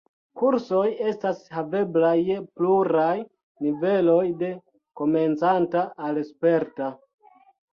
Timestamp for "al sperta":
6.09-6.91